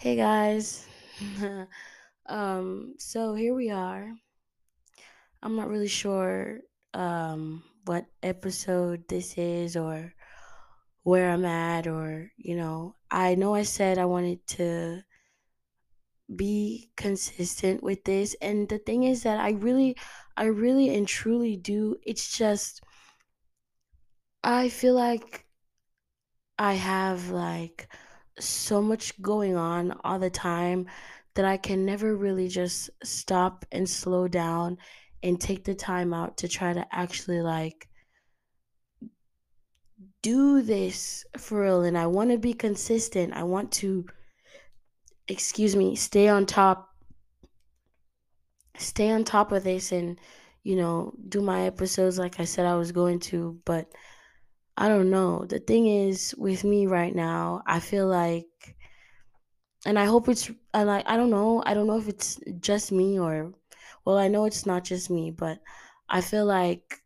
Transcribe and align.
Hey 0.00 0.16
guys. 0.16 0.86
um 2.26 2.94
so 2.96 3.34
here 3.34 3.52
we 3.52 3.68
are. 3.68 4.16
I'm 5.42 5.56
not 5.56 5.68
really 5.68 5.92
sure 5.92 6.60
um 6.94 7.62
what 7.84 8.06
episode 8.22 9.04
this 9.08 9.36
is 9.36 9.76
or 9.76 10.14
where 11.02 11.28
I'm 11.30 11.44
at 11.44 11.86
or 11.86 12.32
you 12.38 12.56
know, 12.56 12.96
I 13.10 13.34
know 13.34 13.54
I 13.54 13.64
said 13.64 13.98
I 13.98 14.06
wanted 14.06 14.46
to 14.56 15.02
be 16.34 16.88
consistent 16.96 17.82
with 17.82 18.02
this 18.04 18.34
and 18.40 18.70
the 18.70 18.78
thing 18.78 19.02
is 19.02 19.24
that 19.24 19.38
I 19.38 19.50
really 19.50 19.98
I 20.34 20.46
really 20.46 20.96
and 20.96 21.06
truly 21.06 21.56
do 21.56 21.98
it's 22.06 22.38
just 22.38 22.80
I 24.42 24.70
feel 24.70 24.94
like 24.94 25.44
I 26.58 26.72
have 26.72 27.28
like 27.28 27.92
so 28.40 28.80
much 28.80 29.20
going 29.20 29.56
on 29.56 29.92
all 30.04 30.18
the 30.18 30.30
time 30.30 30.86
that 31.34 31.44
I 31.44 31.56
can 31.56 31.84
never 31.84 32.16
really 32.16 32.48
just 32.48 32.90
stop 33.04 33.64
and 33.72 33.88
slow 33.88 34.28
down 34.28 34.78
and 35.22 35.40
take 35.40 35.64
the 35.64 35.74
time 35.74 36.12
out 36.12 36.38
to 36.38 36.48
try 36.48 36.72
to 36.72 36.86
actually 36.92 37.40
like 37.42 37.88
do 40.22 40.62
this 40.62 41.24
for 41.38 41.62
real. 41.62 41.82
And 41.82 41.96
I 41.96 42.06
want 42.06 42.30
to 42.30 42.38
be 42.38 42.52
consistent. 42.52 43.32
I 43.34 43.42
want 43.42 43.72
to, 43.72 44.06
excuse 45.28 45.76
me, 45.76 45.96
stay 45.96 46.28
on 46.28 46.46
top, 46.46 46.88
stay 48.76 49.10
on 49.10 49.24
top 49.24 49.52
of 49.52 49.64
this 49.64 49.92
and, 49.92 50.18
you 50.62 50.76
know, 50.76 51.14
do 51.28 51.40
my 51.40 51.62
episodes 51.62 52.18
like 52.18 52.40
I 52.40 52.44
said 52.44 52.66
I 52.66 52.76
was 52.76 52.92
going 52.92 53.20
to. 53.20 53.58
But 53.64 53.86
I 54.80 54.88
don't 54.88 55.10
know. 55.10 55.44
The 55.44 55.60
thing 55.60 55.86
is, 55.86 56.34
with 56.36 56.64
me 56.64 56.88
right 56.88 57.14
now, 57.14 57.62
I 57.66 57.78
feel 57.78 58.08
like 58.08 58.74
and 59.84 59.98
I 59.98 60.06
hope 60.06 60.28
it's 60.28 60.50
and 60.74 60.88
like 60.88 61.06
I 61.06 61.16
don't 61.16 61.30
know, 61.30 61.62
I 61.66 61.74
don't 61.74 61.86
know 61.86 61.98
if 61.98 62.08
it's 62.08 62.40
just 62.60 62.90
me 62.90 63.18
or 63.18 63.52
well, 64.04 64.18
I 64.18 64.28
know 64.28 64.46
it's 64.46 64.64
not 64.66 64.84
just 64.84 65.10
me, 65.10 65.30
but 65.30 65.60
I 66.08 66.22
feel 66.22 66.46
like 66.46 67.02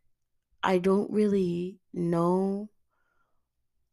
I 0.63 0.77
don't 0.77 1.11
really 1.11 1.79
know 1.93 2.69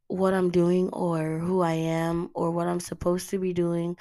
what 0.06 0.34
I'm 0.34 0.50
doing 0.50 0.88
or 0.90 1.38
who 1.38 1.60
I 1.62 1.72
am 1.72 2.30
or 2.34 2.52
what 2.52 2.68
I'm 2.68 2.80
supposed 2.80 3.30
to 3.30 3.38
be 3.38 3.52
doing 3.52 3.96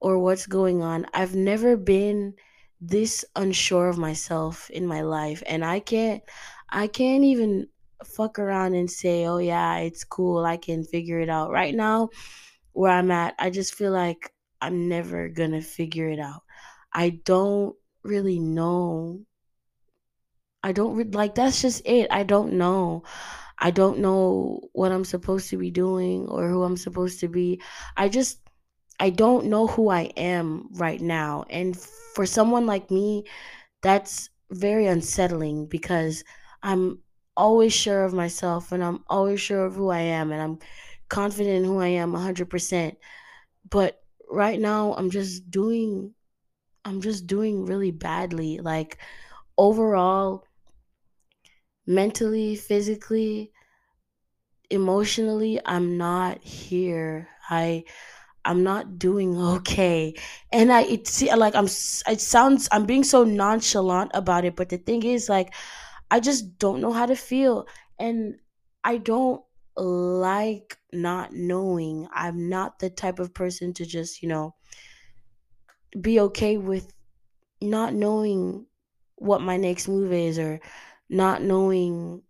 or 0.00 0.18
what's 0.18 0.46
going 0.46 0.82
on. 0.82 1.06
I've 1.12 1.34
never 1.34 1.76
been 1.76 2.34
this 2.80 3.24
unsure 3.36 3.88
of 3.88 3.98
myself 3.98 4.70
in 4.70 4.86
my 4.86 5.02
life 5.02 5.42
and 5.46 5.64
I 5.64 5.80
can't 5.80 6.22
I 6.70 6.86
can't 6.86 7.24
even 7.24 7.68
fuck 8.06 8.38
around 8.38 8.74
and 8.74 8.90
say, 8.90 9.26
"Oh 9.26 9.38
yeah, 9.38 9.78
it's 9.78 10.04
cool. 10.04 10.44
I 10.44 10.56
can 10.56 10.84
figure 10.84 11.20
it 11.20 11.28
out." 11.30 11.50
Right 11.50 11.74
now, 11.74 12.10
where 12.72 12.92
I'm 12.92 13.10
at, 13.10 13.34
I 13.38 13.50
just 13.50 13.74
feel 13.74 13.92
like 13.92 14.32
I'm 14.60 14.88
never 14.88 15.28
gonna 15.28 15.62
figure 15.62 16.08
it 16.08 16.20
out. 16.20 16.42
I 16.92 17.10
don't 17.24 17.76
really 18.04 18.38
know. 18.40 19.24
I 20.62 20.72
don't 20.72 20.94
re- 20.96 21.04
like 21.04 21.34
that's 21.34 21.62
just 21.62 21.82
it. 21.86 22.08
I 22.10 22.22
don't 22.22 22.54
know. 22.54 23.02
I 23.58 23.70
don't 23.70 23.98
know 23.98 24.60
what 24.72 24.92
I'm 24.92 25.04
supposed 25.04 25.50
to 25.50 25.56
be 25.58 25.70
doing 25.70 26.28
or 26.28 26.48
who 26.48 26.62
I'm 26.64 26.76
supposed 26.76 27.20
to 27.20 27.28
be. 27.28 27.60
I 27.96 28.08
just 28.08 28.40
I 29.00 29.10
don't 29.10 29.46
know 29.46 29.66
who 29.66 29.90
I 29.90 30.02
am 30.16 30.68
right 30.74 31.00
now. 31.00 31.44
And 31.50 31.78
for 32.14 32.26
someone 32.26 32.66
like 32.66 32.90
me, 32.90 33.24
that's 33.82 34.30
very 34.50 34.86
unsettling 34.86 35.66
because 35.66 36.24
I'm 36.62 37.00
always 37.40 37.72
sure 37.72 38.04
of 38.04 38.12
myself 38.14 38.72
and 38.72 38.82
I'm 38.84 39.04
always 39.08 39.40
sure 39.40 39.64
of 39.64 39.74
who 39.74 39.88
I 39.90 40.00
am 40.00 40.32
and 40.32 40.42
I'm 40.42 40.58
confident 41.08 41.56
in 41.56 41.64
who 41.64 41.80
I 41.80 41.88
am 41.88 42.12
100%. 42.12 42.98
But 43.68 44.02
right 44.30 44.60
now 44.60 44.94
I'm 44.94 45.10
just 45.10 45.50
doing 45.50 46.14
I'm 46.84 47.00
just 47.00 47.26
doing 47.26 47.66
really 47.66 47.92
badly 47.92 48.58
like 48.60 48.98
overall 49.58 50.44
mentally, 51.86 52.56
physically, 52.56 53.52
emotionally 54.70 55.60
I'm 55.64 55.96
not 55.98 56.42
here. 56.42 57.28
I 57.48 57.84
I'm 58.44 58.62
not 58.64 58.98
doing 58.98 59.36
okay. 59.58 60.14
And 60.52 60.72
I 60.72 60.82
it 60.82 61.08
see 61.08 61.34
like 61.34 61.54
I'm 61.54 61.66
it 61.66 62.20
sounds 62.20 62.68
I'm 62.72 62.86
being 62.86 63.04
so 63.04 63.24
nonchalant 63.24 64.12
about 64.14 64.44
it, 64.44 64.56
but 64.56 64.68
the 64.68 64.78
thing 64.78 65.02
is 65.04 65.28
like 65.28 65.54
I 66.10 66.20
just 66.20 66.58
don't 66.58 66.80
know 66.80 66.92
how 66.92 67.06
to 67.06 67.16
feel 67.16 67.66
and 67.98 68.36
I 68.82 68.96
don't 68.98 69.42
like 69.76 70.76
not 70.92 71.32
knowing. 71.32 72.08
I'm 72.12 72.48
not 72.48 72.78
the 72.78 72.90
type 72.90 73.18
of 73.18 73.32
person 73.34 73.72
to 73.74 73.86
just, 73.86 74.22
you 74.22 74.28
know, 74.28 74.54
be 76.00 76.20
okay 76.20 76.56
with 76.56 76.92
not 77.60 77.94
knowing 77.94 78.66
what 79.16 79.42
my 79.42 79.56
next 79.56 79.88
move 79.88 80.12
is 80.12 80.38
or 80.38 80.60
not 81.08 81.42
knowing 81.42 82.22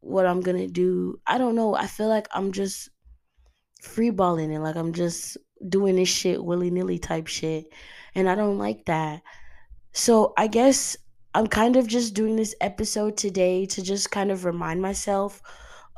what 0.00 0.26
I'm 0.26 0.40
going 0.40 0.58
to 0.58 0.66
do. 0.66 1.20
I 1.26 1.38
don't 1.38 1.54
know. 1.54 1.74
I 1.74 1.86
feel 1.86 2.08
like 2.08 2.28
I'm 2.32 2.52
just 2.52 2.88
freeballing 3.82 4.54
it 4.54 4.60
like 4.60 4.76
I'm 4.76 4.92
just 4.92 5.36
doing 5.68 5.96
this 5.96 6.08
shit 6.08 6.42
willy-nilly 6.42 6.98
type 6.98 7.26
shit 7.26 7.66
and 8.14 8.28
I 8.28 8.34
don't 8.34 8.58
like 8.58 8.84
that. 8.86 9.22
So 9.92 10.32
I 10.36 10.46
guess 10.46 10.96
I'm 11.34 11.46
kind 11.46 11.76
of 11.76 11.86
just 11.86 12.12
doing 12.14 12.36
this 12.36 12.54
episode 12.60 13.16
today 13.16 13.64
to 13.66 13.82
just 13.82 14.10
kind 14.10 14.30
of 14.30 14.44
remind 14.44 14.82
myself 14.82 15.40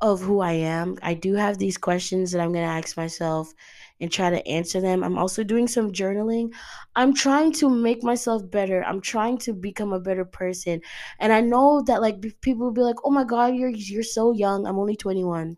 of 0.01 0.21
who 0.21 0.41
I 0.41 0.53
am. 0.53 0.97
I 1.03 1.15
do 1.15 1.35
have 1.35 1.59
these 1.59 1.77
questions 1.77 2.31
that 2.31 2.41
I'm 2.41 2.53
going 2.53 2.65
to 2.65 2.71
ask 2.71 2.97
myself 2.97 3.53
and 4.01 4.13
try 4.13 4.31
to 4.31 4.47
answer 4.47 4.81
them. 4.81 5.03
I'm 5.03 5.19
also 5.19 5.43
doing 5.43 5.67
some 5.67 5.93
journaling. 5.93 6.53
I'm 6.95 7.15
trying 7.15 7.53
to 7.55 7.69
make 7.69 8.03
myself 8.03 8.49
better. 8.49 8.85
I'm 8.85 9.01
trying 9.01 9.39
to 9.39 9.53
become 9.53 9.93
a 9.93 10.01
better 10.01 10.25
person. 10.25 10.81
And 11.19 11.33
I 11.33 11.41
know 11.41 11.83
that 11.87 12.01
like 12.01 12.21
people 12.41 12.67
will 12.67 12.73
be 12.73 12.83
like, 12.83 12.97
"Oh 13.05 13.11
my 13.11 13.25
god, 13.25 13.55
you're 13.55 13.71
you're 13.71 14.03
so 14.03 14.33
young. 14.33 14.67
I'm 14.67 14.79
only 14.79 14.97
21." 14.97 15.57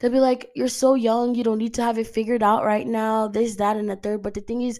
They'll 0.00 0.10
be 0.10 0.20
like, 0.20 0.50
"You're 0.54 0.68
so 0.68 0.94
young. 0.94 1.34
You 1.34 1.44
don't 1.44 1.58
need 1.58 1.74
to 1.74 1.82
have 1.82 1.98
it 1.98 2.06
figured 2.06 2.42
out 2.42 2.64
right 2.64 2.86
now." 2.86 3.28
This, 3.28 3.56
that, 3.56 3.76
and 3.76 3.88
the 3.88 3.96
third. 3.96 4.22
But 4.22 4.34
the 4.34 4.40
thing 4.40 4.62
is, 4.62 4.78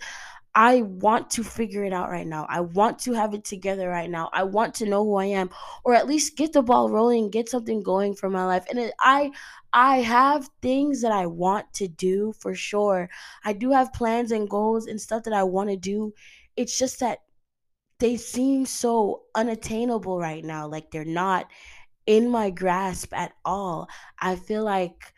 I 0.63 0.83
want 0.83 1.31
to 1.31 1.43
figure 1.43 1.85
it 1.85 1.93
out 1.95 2.11
right 2.11 2.27
now. 2.27 2.45
I 2.51 2.61
want 2.61 2.99
to 3.01 3.15
have 3.15 3.33
it 3.33 3.45
together 3.45 3.89
right 3.89 4.11
now. 4.11 4.29
I 4.35 4.43
want 4.43 4.75
to 4.75 4.85
know 4.85 5.03
who 5.03 5.15
I 5.15 5.25
am, 5.25 5.49
or 5.85 5.95
at 5.95 6.07
least 6.07 6.37
get 6.37 6.53
the 6.53 6.61
ball 6.61 6.91
rolling, 6.91 7.31
get 7.31 7.49
something 7.49 7.83
going 7.83 8.15
for 8.15 8.29
my 8.29 8.45
life. 8.45 8.67
And 8.69 8.79
it, 8.79 8.93
I, 9.01 9.31
I 9.73 10.01
have 10.03 10.51
things 10.61 11.01
that 11.01 11.13
I 11.13 11.25
want 11.25 11.73
to 11.77 11.89
do 11.89 12.35
for 12.39 12.55
sure. 12.55 13.09
I 13.43 13.55
do 13.55 13.71
have 13.71 13.95
plans 13.95 14.33
and 14.33 14.51
goals 14.51 14.87
and 14.87 15.01
stuff 15.01 15.23
that 15.23 15.33
I 15.33 15.45
want 15.45 15.71
to 15.71 15.79
do. 15.79 16.13
It's 16.59 16.79
just 16.79 17.01
that 17.01 17.21
they 17.99 18.19
seem 18.19 18.67
so 18.67 19.23
unattainable 19.35 20.19
right 20.19 20.45
now. 20.45 20.69
Like 20.69 20.91
they're 20.91 21.07
not 21.07 21.51
in 22.05 22.29
my 22.29 22.51
grasp 22.51 23.15
at 23.15 23.33
all. 23.47 23.89
I 24.19 24.37
feel 24.37 24.65
like 24.65 25.15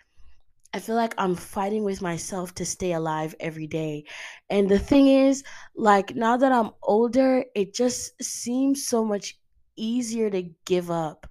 I 0.75 0.79
feel 0.79 0.97
like 0.97 1.15
I'm 1.19 1.35
fighting 1.35 1.85
with 1.85 2.01
myself 2.01 2.55
to 2.55 2.65
stay 2.65 2.93
alive 2.93 3.35
every 3.41 3.67
day. 3.67 4.05
And 4.49 4.69
the 4.71 4.79
thing 4.79 5.09
is, 5.09 5.45
like 5.77 6.17
now 6.17 6.37
that 6.39 6.51
I'm 6.53 6.71
older, 6.83 7.45
it 7.55 7.75
just 7.75 8.23
seems 8.23 8.87
so 8.87 9.05
much 9.05 9.39
easier 9.77 10.31
to 10.31 10.51
give 10.65 10.91
up. 10.91 11.27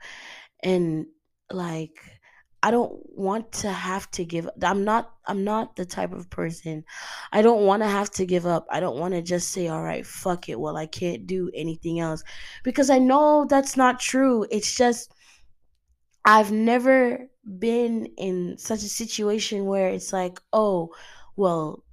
And 0.64 1.08
like 1.52 2.00
I 2.64 2.70
don't 2.70 2.94
want 3.18 3.52
to 3.54 3.72
have 3.72 4.10
to 4.12 4.24
give 4.26 4.48
I'm 4.62 4.84
not 4.84 5.12
I'm 5.26 5.44
not 5.44 5.76
the 5.76 5.86
type 5.86 6.14
of 6.14 6.30
person. 6.30 6.84
I 7.32 7.42
don't 7.42 7.66
want 7.66 7.82
to 7.82 7.90
have 7.90 8.12
to 8.12 8.26
give 8.26 8.46
up. 8.46 8.68
I 8.70 8.80
don't 8.80 9.00
want 9.00 9.16
to 9.16 9.24
just 9.24 9.50
say 9.50 9.68
all 9.68 9.82
right, 9.82 10.06
fuck 10.06 10.50
it. 10.50 10.60
Well, 10.60 10.78
I 10.78 10.86
can't 10.86 11.26
do 11.26 11.50
anything 11.56 12.00
else 12.00 12.24
because 12.64 12.92
I 12.92 13.00
know 13.00 13.48
that's 13.50 13.76
not 13.76 14.00
true. 14.00 14.46
It's 14.52 14.76
just 14.76 15.12
I've 16.26 16.52
never 16.52 17.31
been 17.60 18.08
in 18.18 18.58
such 18.58 18.84
a 18.84 18.90
situation 18.90 19.66
where 19.66 19.90
it's 19.90 20.14
like, 20.14 20.40
oh, 20.54 20.94
well, 21.36 21.84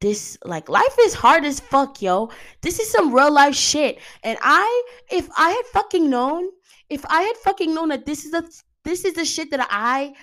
this 0.00 0.36
like 0.44 0.68
life 0.68 0.96
is 1.00 1.14
hard 1.14 1.44
as 1.44 1.60
fuck, 1.60 2.02
yo. 2.02 2.30
This 2.62 2.78
is 2.78 2.90
some 2.90 3.14
real 3.14 3.32
life 3.32 3.54
shit. 3.54 3.98
And 4.22 4.38
I 4.42 4.82
if 5.10 5.28
I 5.36 5.50
had 5.50 5.66
fucking 5.66 6.08
known, 6.10 6.48
if 6.90 7.04
I 7.06 7.22
had 7.22 7.36
fucking 7.38 7.74
known 7.74 7.88
that 7.88 8.06
this 8.06 8.24
is 8.24 8.30
the 8.32 8.48
this 8.84 9.04
is 9.04 9.14
the 9.14 9.24
shit 9.24 9.50
that 9.50 9.66
I 9.70 10.14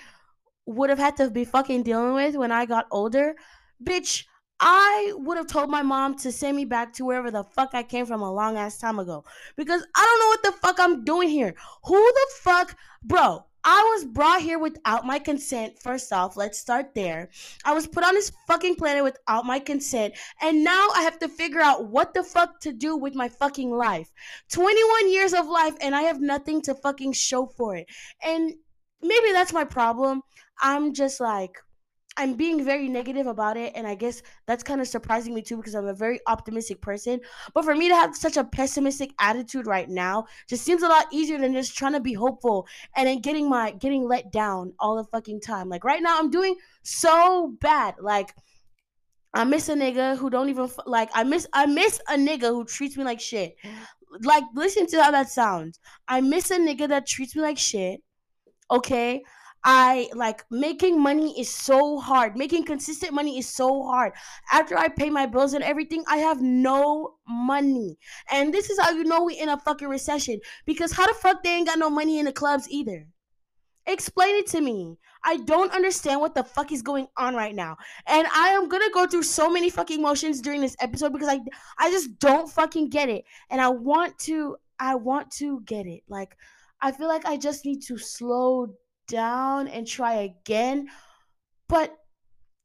would 0.66 0.90
have 0.90 0.98
had 0.98 1.16
to 1.16 1.30
be 1.30 1.44
fucking 1.44 1.82
dealing 1.82 2.14
with 2.14 2.36
when 2.36 2.52
I 2.52 2.66
got 2.66 2.86
older, 2.90 3.34
bitch, 3.82 4.24
I 4.60 5.12
would 5.16 5.36
have 5.36 5.48
told 5.48 5.70
my 5.70 5.82
mom 5.82 6.16
to 6.18 6.32
send 6.32 6.56
me 6.56 6.64
back 6.64 6.92
to 6.94 7.04
wherever 7.04 7.30
the 7.30 7.44
fuck 7.44 7.70
I 7.74 7.82
came 7.82 8.06
from 8.06 8.22
a 8.22 8.32
long 8.32 8.56
ass 8.56 8.78
time 8.78 8.98
ago. 8.98 9.24
Because 9.56 9.84
I 9.94 10.04
don't 10.04 10.18
know 10.20 10.28
what 10.28 10.42
the 10.42 10.66
fuck 10.66 10.80
I'm 10.80 11.04
doing 11.04 11.28
here. 11.28 11.54
Who 11.84 11.96
the 11.96 12.26
fuck, 12.40 12.76
bro? 13.02 13.44
I 13.64 13.82
was 13.94 14.04
brought 14.04 14.42
here 14.42 14.58
without 14.58 15.06
my 15.06 15.18
consent. 15.18 15.78
First 15.78 16.12
off, 16.12 16.36
let's 16.36 16.58
start 16.58 16.94
there. 16.94 17.30
I 17.64 17.72
was 17.72 17.86
put 17.86 18.04
on 18.04 18.14
this 18.14 18.30
fucking 18.46 18.76
planet 18.76 19.02
without 19.02 19.46
my 19.46 19.58
consent, 19.58 20.14
and 20.42 20.62
now 20.62 20.88
I 20.94 21.02
have 21.02 21.18
to 21.20 21.28
figure 21.28 21.60
out 21.60 21.88
what 21.88 22.12
the 22.12 22.22
fuck 22.22 22.60
to 22.60 22.72
do 22.72 22.96
with 22.96 23.14
my 23.14 23.28
fucking 23.28 23.70
life. 23.70 24.10
21 24.52 25.10
years 25.10 25.32
of 25.32 25.46
life, 25.46 25.74
and 25.80 25.94
I 25.94 26.02
have 26.02 26.20
nothing 26.20 26.60
to 26.62 26.74
fucking 26.74 27.12
show 27.14 27.46
for 27.46 27.76
it. 27.76 27.86
And 28.22 28.52
maybe 29.02 29.32
that's 29.32 29.52
my 29.52 29.64
problem. 29.64 30.20
I'm 30.60 30.92
just 30.92 31.20
like, 31.20 31.58
I'm 32.16 32.34
being 32.34 32.64
very 32.64 32.88
negative 32.88 33.26
about 33.26 33.56
it, 33.56 33.72
and 33.74 33.86
I 33.86 33.96
guess 33.96 34.22
that's 34.46 34.62
kind 34.62 34.80
of 34.80 34.86
surprising 34.86 35.34
me 35.34 35.42
too 35.42 35.56
because 35.56 35.74
I'm 35.74 35.88
a 35.88 35.94
very 35.94 36.20
optimistic 36.28 36.80
person. 36.80 37.20
But 37.54 37.64
for 37.64 37.74
me 37.74 37.88
to 37.88 37.94
have 37.94 38.16
such 38.16 38.36
a 38.36 38.44
pessimistic 38.44 39.12
attitude 39.18 39.66
right 39.66 39.88
now 39.88 40.26
just 40.48 40.64
seems 40.64 40.82
a 40.82 40.88
lot 40.88 41.06
easier 41.10 41.38
than 41.38 41.52
just 41.52 41.76
trying 41.76 41.94
to 41.94 42.00
be 42.00 42.12
hopeful 42.12 42.68
and 42.96 43.08
then 43.08 43.20
getting 43.20 43.48
my 43.48 43.72
getting 43.72 44.04
let 44.04 44.30
down 44.30 44.72
all 44.78 44.96
the 44.96 45.04
fucking 45.04 45.40
time. 45.40 45.68
Like 45.68 45.82
right 45.82 46.02
now, 46.02 46.18
I'm 46.18 46.30
doing 46.30 46.54
so 46.82 47.56
bad. 47.60 47.96
Like 48.00 48.32
I 49.34 49.42
miss 49.42 49.68
a 49.68 49.74
nigga 49.74 50.16
who 50.16 50.30
don't 50.30 50.48
even 50.48 50.68
like. 50.86 51.10
I 51.14 51.24
miss 51.24 51.48
I 51.52 51.66
miss 51.66 52.00
a 52.08 52.14
nigga 52.14 52.48
who 52.48 52.64
treats 52.64 52.96
me 52.96 53.02
like 53.02 53.20
shit. 53.20 53.56
Like 54.20 54.44
listen 54.54 54.86
to 54.88 55.02
how 55.02 55.10
that 55.10 55.30
sounds. 55.30 55.80
I 56.06 56.20
miss 56.20 56.52
a 56.52 56.58
nigga 56.58 56.88
that 56.90 57.08
treats 57.08 57.34
me 57.34 57.42
like 57.42 57.58
shit. 57.58 58.00
Okay 58.70 59.24
I 59.64 60.10
like 60.14 60.44
making 60.50 61.00
money 61.00 61.40
is 61.40 61.48
so 61.48 61.98
hard. 61.98 62.36
Making 62.36 62.64
consistent 62.64 63.14
money 63.14 63.38
is 63.38 63.48
so 63.48 63.82
hard. 63.82 64.12
After 64.52 64.76
I 64.76 64.88
pay 64.88 65.08
my 65.08 65.24
bills 65.24 65.54
and 65.54 65.64
everything, 65.64 66.04
I 66.06 66.18
have 66.18 66.42
no 66.42 67.14
money. 67.26 67.98
And 68.30 68.52
this 68.52 68.68
is 68.68 68.78
how 68.78 68.90
you 68.90 69.04
know 69.04 69.24
we 69.24 69.38
in 69.38 69.48
a 69.48 69.58
fucking 69.58 69.88
recession. 69.88 70.40
Because 70.66 70.92
how 70.92 71.06
the 71.06 71.14
fuck 71.14 71.42
they 71.42 71.50
ain't 71.50 71.68
got 71.68 71.78
no 71.78 71.88
money 71.88 72.18
in 72.18 72.26
the 72.26 72.32
clubs 72.32 72.68
either? 72.68 73.08
Explain 73.86 74.36
it 74.36 74.46
to 74.48 74.60
me. 74.60 74.98
I 75.24 75.38
don't 75.38 75.72
understand 75.72 76.20
what 76.20 76.34
the 76.34 76.44
fuck 76.44 76.70
is 76.70 76.82
going 76.82 77.06
on 77.16 77.34
right 77.34 77.54
now. 77.54 77.76
And 78.06 78.26
I 78.34 78.48
am 78.48 78.68
gonna 78.68 78.90
go 78.92 79.06
through 79.06 79.22
so 79.22 79.50
many 79.50 79.70
fucking 79.70 79.98
emotions 79.98 80.42
during 80.42 80.60
this 80.60 80.76
episode 80.80 81.12
because 81.14 81.28
I 81.28 81.40
I 81.78 81.90
just 81.90 82.18
don't 82.18 82.50
fucking 82.50 82.90
get 82.90 83.08
it. 83.08 83.24
And 83.50 83.60
I 83.60 83.68
want 83.68 84.18
to 84.20 84.56
I 84.78 84.94
want 84.94 85.30
to 85.32 85.62
get 85.62 85.86
it. 85.86 86.02
Like 86.08 86.36
I 86.82 86.92
feel 86.92 87.08
like 87.08 87.24
I 87.24 87.38
just 87.38 87.64
need 87.64 87.80
to 87.84 87.96
slow 87.96 88.74
down 89.06 89.68
and 89.68 89.86
try 89.86 90.14
again. 90.14 90.88
But 91.68 91.96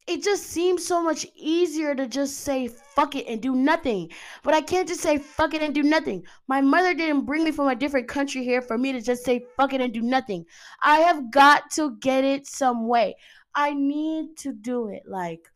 it 0.09 0.23
just 0.23 0.47
seems 0.47 0.83
so 0.85 1.03
much 1.03 1.25
easier 1.35 1.93
to 1.93 2.07
just 2.07 2.39
say 2.39 2.67
fuck 2.67 3.15
it 3.15 3.27
and 3.27 3.39
do 3.41 3.55
nothing. 3.55 4.09
But 4.43 4.55
I 4.55 4.61
can't 4.61 4.87
just 4.87 5.01
say 5.01 5.19
fuck 5.19 5.53
it 5.53 5.61
and 5.61 5.73
do 5.73 5.83
nothing. 5.83 6.23
My 6.47 6.61
mother 6.61 6.95
didn't 6.95 7.27
bring 7.27 7.43
me 7.43 7.51
from 7.51 7.67
a 7.67 7.75
different 7.75 8.07
country 8.07 8.43
here 8.43 8.61
for 8.61 8.77
me 8.77 8.91
to 8.91 9.01
just 9.01 9.23
say 9.23 9.45
fuck 9.55 9.73
it 9.73 9.81
and 9.81 9.93
do 9.93 10.01
nothing. 10.01 10.45
I 10.81 10.99
have 11.01 11.31
got 11.31 11.69
to 11.73 11.95
get 11.99 12.23
it 12.23 12.47
some 12.47 12.87
way. 12.87 13.15
I 13.53 13.73
need 13.75 14.35
to 14.37 14.51
do 14.51 14.87
it. 14.87 15.03
Like, 15.07 15.47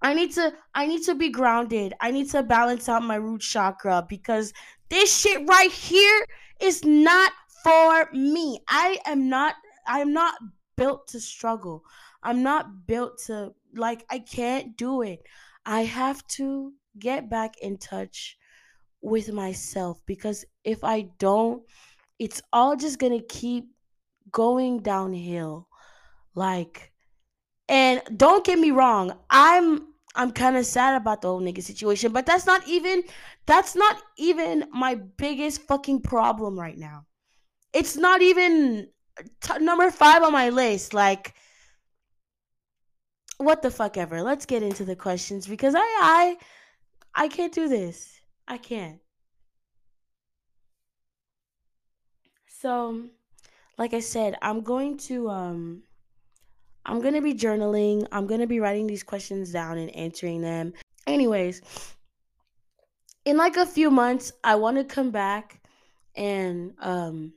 I 0.00 0.14
need 0.14 0.32
to 0.32 0.54
I 0.74 0.86
need 0.86 1.02
to 1.04 1.14
be 1.14 1.28
grounded. 1.28 1.92
I 2.00 2.10
need 2.10 2.30
to 2.30 2.42
balance 2.42 2.88
out 2.88 3.02
my 3.02 3.16
root 3.16 3.42
chakra 3.42 4.06
because 4.08 4.52
this 4.88 5.14
shit 5.14 5.46
right 5.46 5.70
here 5.70 6.24
is 6.60 6.84
not 6.84 7.32
for 7.64 8.08
me. 8.12 8.60
I 8.68 8.98
am 9.06 9.28
not 9.28 9.56
I'm 9.88 10.12
not 10.12 10.34
built 10.76 11.08
to 11.08 11.20
struggle. 11.20 11.84
I'm 12.22 12.42
not 12.42 12.86
built 12.86 13.18
to 13.26 13.54
like 13.74 14.04
I 14.10 14.20
can't 14.20 14.76
do 14.76 15.02
it. 15.02 15.20
I 15.66 15.82
have 15.82 16.26
to 16.28 16.72
get 16.98 17.28
back 17.28 17.58
in 17.60 17.78
touch 17.78 18.36
with 19.00 19.32
myself 19.32 20.00
because 20.06 20.44
if 20.64 20.84
I 20.84 21.08
don't, 21.18 21.62
it's 22.18 22.42
all 22.52 22.76
just 22.76 22.98
going 22.98 23.18
to 23.18 23.24
keep 23.26 23.68
going 24.30 24.80
downhill. 24.80 25.68
Like 26.34 26.92
and 27.68 28.00
don't 28.16 28.44
get 28.44 28.58
me 28.58 28.70
wrong, 28.70 29.12
I'm 29.30 29.88
I'm 30.14 30.32
kind 30.32 30.56
of 30.56 30.66
sad 30.66 30.96
about 30.96 31.22
the 31.22 31.28
whole 31.28 31.40
nigga 31.40 31.62
situation, 31.62 32.12
but 32.12 32.26
that's 32.26 32.46
not 32.46 32.66
even 32.66 33.02
that's 33.46 33.76
not 33.76 34.02
even 34.16 34.64
my 34.72 34.94
biggest 34.94 35.62
fucking 35.62 36.00
problem 36.02 36.58
right 36.58 36.78
now. 36.78 37.06
It's 37.72 37.96
not 37.96 38.22
even 38.22 38.88
t- 39.40 39.58
number 39.60 39.90
five 39.90 40.22
on 40.22 40.32
my 40.32 40.50
list. 40.50 40.94
Like, 40.94 41.34
what 43.38 43.62
the 43.62 43.70
fuck 43.70 43.96
ever. 43.96 44.22
Let's 44.22 44.46
get 44.46 44.62
into 44.62 44.84
the 44.84 44.96
questions 44.96 45.46
because 45.46 45.74
I 45.74 45.80
I 45.80 46.36
I 47.14 47.28
can't 47.28 47.54
do 47.54 47.68
this. 47.68 48.20
I 48.46 48.58
can't. 48.58 49.00
So, 52.46 53.04
like 53.78 53.94
I 53.94 54.00
said, 54.00 54.36
I'm 54.42 54.62
going 54.62 54.96
to 55.08 55.30
um 55.30 55.82
I'm 56.84 57.00
going 57.00 57.14
to 57.14 57.20
be 57.20 57.34
journaling. 57.34 58.06
I'm 58.10 58.26
going 58.26 58.40
to 58.40 58.46
be 58.46 58.60
writing 58.60 58.86
these 58.86 59.02
questions 59.02 59.52
down 59.52 59.78
and 59.78 59.94
answering 59.94 60.40
them. 60.40 60.72
Anyways, 61.06 61.62
in 63.24 63.36
like 63.36 63.56
a 63.56 63.66
few 63.66 63.90
months, 63.90 64.32
I 64.42 64.56
want 64.56 64.78
to 64.78 64.84
come 64.84 65.10
back 65.10 65.60
and 66.16 66.72
um 66.80 67.32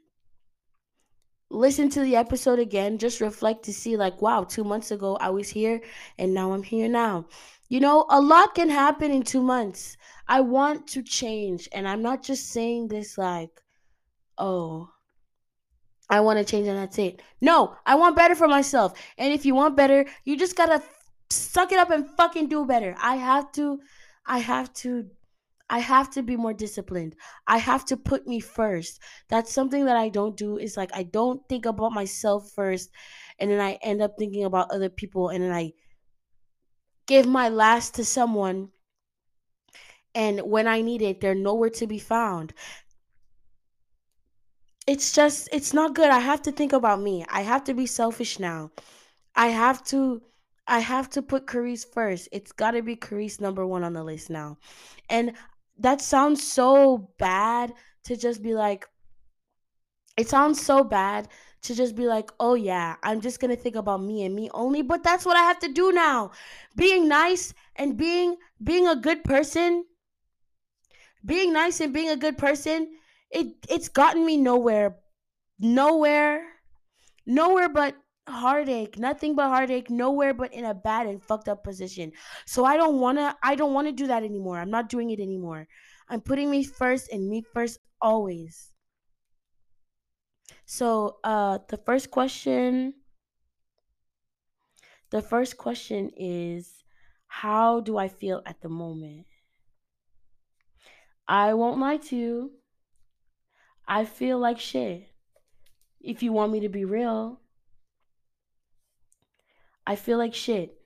listen 1.51 1.89
to 1.89 2.01
the 2.01 2.15
episode 2.15 2.59
again, 2.59 2.97
just 2.97 3.21
reflect 3.21 3.63
to 3.65 3.73
see, 3.73 3.97
like, 3.97 4.21
wow, 4.21 4.43
two 4.43 4.63
months 4.63 4.91
ago 4.91 5.17
I 5.19 5.29
was 5.29 5.49
here 5.49 5.81
and 6.17 6.33
now 6.33 6.53
I'm 6.53 6.63
here 6.63 6.87
now. 6.87 7.25
You 7.69 7.79
know, 7.79 8.05
a 8.09 8.19
lot 8.19 8.55
can 8.55 8.69
happen 8.69 9.11
in 9.11 9.23
two 9.23 9.41
months. 9.41 9.97
I 10.27 10.41
want 10.41 10.87
to 10.87 11.03
change, 11.03 11.69
and 11.71 11.87
I'm 11.87 12.01
not 12.01 12.23
just 12.23 12.49
saying 12.49 12.87
this 12.87 13.17
like, 13.17 13.61
oh, 14.37 14.89
I 16.09 16.19
want 16.19 16.39
to 16.39 16.45
change 16.45 16.67
and 16.67 16.77
that's 16.77 16.97
it. 16.97 17.21
No, 17.39 17.75
I 17.85 17.95
want 17.95 18.17
better 18.17 18.35
for 18.35 18.47
myself. 18.47 18.93
And 19.17 19.33
if 19.33 19.45
you 19.45 19.55
want 19.55 19.77
better, 19.77 20.05
you 20.25 20.37
just 20.37 20.57
gotta 20.57 20.83
suck 21.29 21.71
it 21.71 21.79
up 21.79 21.89
and 21.89 22.09
fucking 22.17 22.47
do 22.49 22.65
better. 22.65 22.95
I 23.01 23.15
have 23.15 23.51
to, 23.53 23.79
I 24.25 24.39
have 24.39 24.73
to 24.73 25.07
I 25.71 25.79
have 25.79 26.09
to 26.11 26.21
be 26.21 26.35
more 26.35 26.53
disciplined. 26.53 27.15
I 27.47 27.57
have 27.57 27.85
to 27.85 27.97
put 27.97 28.27
me 28.27 28.41
first. 28.41 28.99
That's 29.29 29.53
something 29.53 29.85
that 29.85 29.95
I 29.95 30.09
don't 30.09 30.35
do 30.35 30.57
is 30.57 30.75
like 30.75 30.91
I 30.93 31.03
don't 31.03 31.47
think 31.47 31.65
about 31.65 31.93
myself 31.93 32.51
first 32.51 32.91
and 33.39 33.49
then 33.49 33.61
I 33.61 33.79
end 33.81 34.01
up 34.01 34.15
thinking 34.19 34.43
about 34.43 34.69
other 34.69 34.89
people 34.89 35.29
and 35.29 35.41
then 35.41 35.53
I 35.53 35.71
give 37.07 37.25
my 37.25 37.47
last 37.47 37.95
to 37.95 38.05
someone 38.05 38.69
and 40.13 40.41
when 40.41 40.67
I 40.67 40.81
need 40.81 41.01
it, 41.01 41.21
they're 41.21 41.33
nowhere 41.33 41.69
to 41.69 41.87
be 41.87 41.99
found. 41.99 42.53
It's 44.85 45.13
just 45.13 45.47
it's 45.53 45.73
not 45.73 45.95
good. 45.95 46.09
I 46.09 46.19
have 46.19 46.41
to 46.43 46.51
think 46.51 46.73
about 46.73 46.99
me. 46.99 47.25
I 47.29 47.43
have 47.43 47.63
to 47.65 47.73
be 47.73 47.85
selfish 47.85 48.39
now. 48.39 48.71
I 49.35 49.47
have 49.47 49.83
to 49.85 50.21
I 50.67 50.79
have 50.79 51.09
to 51.11 51.21
put 51.21 51.47
Carice 51.47 51.85
first. 51.85 52.29
It's 52.31 52.51
got 52.51 52.71
to 52.71 52.81
be 52.81 52.95
Carice 52.95 53.41
number 53.41 53.65
1 53.65 53.83
on 53.83 53.93
the 53.93 54.03
list 54.03 54.29
now. 54.29 54.57
And 55.09 55.33
that 55.81 56.01
sounds 56.01 56.41
so 56.45 57.09
bad 57.17 57.73
to 58.05 58.15
just 58.17 58.41
be 58.41 58.53
like 58.53 58.87
it 60.17 60.29
sounds 60.29 60.61
so 60.61 60.83
bad 60.83 61.27
to 61.63 61.75
just 61.75 61.95
be 61.95 62.07
like, 62.07 62.31
oh 62.39 62.55
yeah, 62.55 62.95
I'm 63.03 63.21
just 63.21 63.39
gonna 63.39 63.55
think 63.55 63.75
about 63.75 64.01
me 64.01 64.23
and 64.23 64.35
me 64.35 64.49
only. 64.53 64.81
But 64.81 65.03
that's 65.03 65.25
what 65.25 65.37
I 65.37 65.41
have 65.41 65.59
to 65.59 65.71
do 65.71 65.91
now. 65.91 66.31
Being 66.75 67.07
nice 67.07 67.53
and 67.75 67.97
being 67.97 68.37
being 68.63 68.87
a 68.87 68.95
good 68.95 69.23
person, 69.23 69.85
being 71.25 71.53
nice 71.53 71.79
and 71.79 71.93
being 71.93 72.09
a 72.09 72.17
good 72.17 72.37
person, 72.37 72.89
it 73.29 73.47
it's 73.69 73.89
gotten 73.89 74.25
me 74.25 74.37
nowhere, 74.37 74.97
nowhere, 75.59 76.45
nowhere 77.25 77.69
but 77.69 77.95
heartache 78.27 78.97
nothing 78.97 79.35
but 79.35 79.49
heartache 79.49 79.89
nowhere 79.89 80.33
but 80.33 80.53
in 80.53 80.65
a 80.65 80.73
bad 80.73 81.07
and 81.07 81.21
fucked 81.23 81.49
up 81.49 81.63
position. 81.63 82.11
So 82.45 82.65
i 82.65 82.77
don't 82.77 82.99
want 82.99 83.17
to 83.17 83.35
i 83.43 83.55
don't 83.55 83.73
want 83.73 83.87
to 83.87 83.91
do 83.93 84.07
that 84.07 84.23
anymore. 84.23 84.59
I'm 84.59 84.69
not 84.71 84.89
doing 84.89 85.09
it 85.09 85.19
anymore. 85.19 85.67
I'm 86.09 86.21
putting 86.21 86.49
me 86.49 86.63
first 86.63 87.11
and 87.11 87.29
me 87.29 87.41
first 87.41 87.79
always. 88.01 88.71
So 90.65 91.19
uh 91.23 91.59
the 91.67 91.77
first 91.77 92.09
question 92.11 92.95
the 95.11 95.21
first 95.21 95.57
question 95.57 96.09
is 96.17 96.83
how 97.27 97.79
do 97.81 97.97
i 97.97 98.07
feel 98.07 98.41
at 98.45 98.61
the 98.61 98.69
moment? 98.69 99.27
I 101.27 101.53
won't 101.53 101.79
lie 101.79 101.97
to 101.97 102.15
you. 102.15 102.51
I 103.87 104.05
feel 104.05 104.39
like 104.39 104.59
shit. 104.59 105.09
If 105.99 106.23
you 106.23 106.33
want 106.33 106.51
me 106.51 106.59
to 106.61 106.69
be 106.69 106.85
real 106.85 107.41
I 109.85 109.95
feel 109.95 110.17
like 110.17 110.33
shit. 110.33 110.77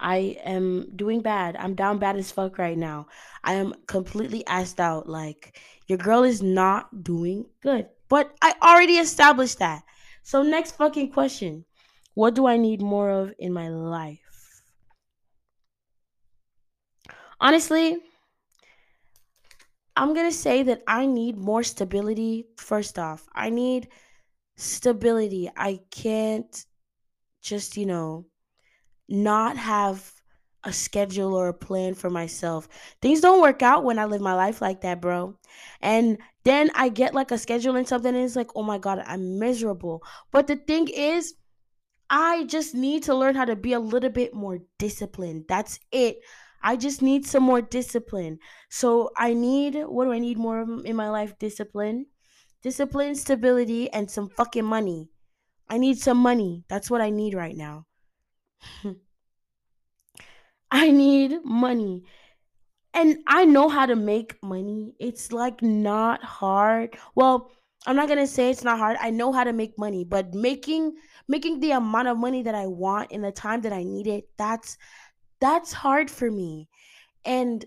I 0.00 0.36
am 0.44 0.90
doing 0.96 1.20
bad. 1.20 1.56
I'm 1.56 1.74
down 1.74 1.98
bad 1.98 2.16
as 2.16 2.30
fuck 2.30 2.58
right 2.58 2.76
now. 2.76 3.06
I 3.42 3.54
am 3.54 3.74
completely 3.86 4.42
assed 4.44 4.80
out. 4.80 5.08
Like, 5.08 5.60
your 5.86 5.98
girl 5.98 6.24
is 6.24 6.42
not 6.42 7.04
doing 7.04 7.46
good. 7.62 7.86
But 8.08 8.34
I 8.42 8.54
already 8.62 8.94
established 8.98 9.60
that. 9.60 9.84
So, 10.22 10.42
next 10.42 10.72
fucking 10.72 11.12
question 11.12 11.64
What 12.14 12.34
do 12.34 12.46
I 12.46 12.56
need 12.56 12.82
more 12.82 13.10
of 13.10 13.32
in 13.38 13.52
my 13.52 13.68
life? 13.68 14.62
Honestly, 17.40 17.98
I'm 19.96 20.12
going 20.12 20.28
to 20.28 20.36
say 20.36 20.62
that 20.64 20.82
I 20.86 21.06
need 21.06 21.36
more 21.36 21.62
stability. 21.62 22.46
First 22.56 22.98
off, 22.98 23.26
I 23.34 23.50
need 23.50 23.88
stability. 24.56 25.50
I 25.56 25.80
can't 25.90 26.64
just, 27.44 27.76
you 27.76 27.86
know, 27.86 28.26
not 29.08 29.56
have 29.56 30.12
a 30.64 30.72
schedule 30.72 31.34
or 31.34 31.48
a 31.48 31.54
plan 31.54 31.94
for 31.94 32.08
myself. 32.08 32.68
Things 33.02 33.20
don't 33.20 33.42
work 33.42 33.62
out 33.62 33.84
when 33.84 33.98
I 33.98 34.06
live 34.06 34.22
my 34.22 34.34
life 34.34 34.62
like 34.62 34.80
that, 34.80 35.00
bro. 35.00 35.38
And 35.80 36.18
then 36.44 36.70
I 36.74 36.88
get 36.88 37.14
like 37.14 37.30
a 37.30 37.38
schedule 37.38 37.76
and 37.76 37.86
something 37.86 38.14
and 38.14 38.24
it's 38.24 38.36
like, 38.36 38.50
"Oh 38.56 38.62
my 38.62 38.78
god, 38.78 39.02
I'm 39.06 39.38
miserable." 39.38 40.02
But 40.32 40.46
the 40.46 40.56
thing 40.56 40.88
is, 40.88 41.34
I 42.10 42.44
just 42.44 42.74
need 42.74 43.02
to 43.04 43.14
learn 43.14 43.34
how 43.34 43.44
to 43.44 43.56
be 43.56 43.72
a 43.72 43.80
little 43.80 44.10
bit 44.10 44.34
more 44.34 44.60
disciplined. 44.78 45.46
That's 45.48 45.80
it. 45.92 46.18
I 46.62 46.76
just 46.76 47.02
need 47.02 47.26
some 47.26 47.42
more 47.42 47.60
discipline. 47.62 48.38
So 48.70 49.10
I 49.16 49.34
need 49.34 49.74
what 49.86 50.04
do 50.04 50.12
I 50.12 50.18
need 50.18 50.38
more 50.38 50.62
in 50.84 50.96
my 50.96 51.10
life? 51.10 51.38
Discipline. 51.38 52.06
Discipline, 52.62 53.14
stability, 53.16 53.90
and 53.92 54.10
some 54.10 54.30
fucking 54.30 54.64
money. 54.64 55.10
I 55.68 55.78
need 55.78 55.98
some 55.98 56.18
money. 56.18 56.64
That's 56.68 56.90
what 56.90 57.00
I 57.00 57.10
need 57.10 57.34
right 57.34 57.56
now. 57.56 57.86
I 60.70 60.90
need 60.90 61.44
money. 61.44 62.04
And 62.92 63.18
I 63.26 63.44
know 63.44 63.68
how 63.68 63.86
to 63.86 63.96
make 63.96 64.42
money. 64.42 64.94
It's 64.98 65.32
like 65.32 65.62
not 65.62 66.22
hard. 66.22 66.96
Well, 67.14 67.50
I'm 67.86 67.96
not 67.96 68.08
going 68.08 68.20
to 68.20 68.26
say 68.26 68.50
it's 68.50 68.64
not 68.64 68.78
hard. 68.78 68.96
I 69.00 69.10
know 69.10 69.32
how 69.32 69.44
to 69.44 69.52
make 69.52 69.78
money, 69.78 70.04
but 70.04 70.34
making 70.34 70.94
making 71.28 71.60
the 71.60 71.72
amount 71.72 72.08
of 72.08 72.18
money 72.18 72.42
that 72.42 72.54
I 72.54 72.66
want 72.66 73.12
in 73.12 73.22
the 73.22 73.32
time 73.32 73.62
that 73.62 73.72
I 73.72 73.82
need 73.82 74.06
it, 74.06 74.28
that's 74.36 74.78
that's 75.40 75.72
hard 75.72 76.10
for 76.10 76.30
me. 76.30 76.68
And 77.24 77.64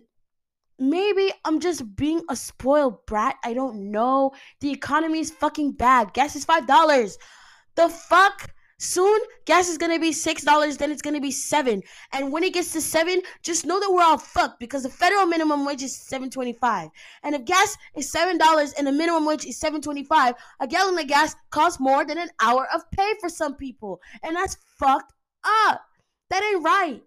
maybe 0.80 1.32
I'm 1.46 1.60
just 1.60 1.96
being 1.96 2.22
a 2.30 2.36
spoiled 2.36 3.06
brat. 3.06 3.36
I 3.44 3.54
don't 3.54 3.92
know. 3.92 4.32
The 4.62 4.72
economy 4.72 5.20
is 5.20 5.32
fucking 5.32 5.74
bad. 5.74 6.14
Gas 6.14 6.36
is 6.36 6.46
$5. 6.46 7.18
The 7.78 7.88
fuck? 7.88 8.54
Soon, 8.80 9.20
gas 9.46 9.70
is 9.70 9.78
gonna 9.80 10.00
be 10.00 10.12
six 10.12 10.44
dollars, 10.44 10.78
then 10.78 10.92
it's 10.92 11.02
gonna 11.02 11.20
be 11.20 11.32
seven. 11.32 11.82
And 12.12 12.32
when 12.32 12.44
it 12.44 12.54
gets 12.54 12.74
to 12.74 12.82
seven, 12.82 13.22
just 13.42 13.66
know 13.66 13.80
that 13.80 13.92
we're 13.92 14.04
all 14.04 14.20
fucked 14.20 14.60
because 14.60 14.84
the 14.84 14.90
federal 14.90 15.26
minimum 15.26 15.66
wage 15.66 15.82
is 15.82 15.96
seven 15.96 16.30
twenty-five. 16.30 16.90
And 17.24 17.34
if 17.34 17.46
gas 17.46 17.76
is 17.96 18.12
seven 18.12 18.38
dollars 18.38 18.74
and 18.74 18.86
the 18.86 18.92
minimum 18.92 19.26
wage 19.26 19.46
is 19.46 19.60
seven 19.60 19.82
twenty-five, 19.82 20.36
a 20.60 20.68
gallon 20.68 21.00
of 21.00 21.08
gas 21.08 21.36
costs 21.50 21.80
more 21.80 22.06
than 22.06 22.20
an 22.20 22.30
hour 22.40 22.68
of 22.74 22.90
pay 22.92 23.14
for 23.20 23.30
some 23.30 23.56
people. 23.56 24.00
And 24.22 24.36
that's 24.36 24.58
fucked 24.78 25.14
up. 25.44 25.82
That 26.30 26.44
ain't 26.44 26.64
right. 26.64 27.02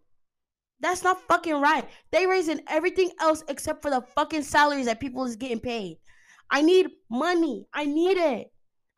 That's 0.81 1.05
not 1.05 1.21
fucking 1.29 1.61
right. 1.61 1.89
They 2.11 2.27
raising 2.27 2.63
everything 2.69 3.11
else 3.21 3.45
except 3.47 3.83
for 3.83 3.91
the 3.91 4.01
fucking 4.01 4.43
salaries 4.43 4.87
that 4.87 4.99
people 4.99 5.25
is 5.25 5.37
getting 5.37 5.61
paid. 5.61 5.99
I 6.51 6.63
need 6.63 6.91
money. 7.11 7.69
I 7.73 7.85
need 7.85 8.17
it. 8.17 8.51